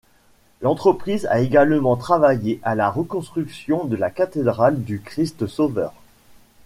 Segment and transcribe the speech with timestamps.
[0.61, 5.93] L'entreprise a également travaillé à la reconstruction de la cathédrale du Christ-Sauveur.